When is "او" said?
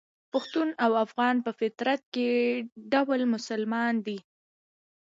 0.85-0.91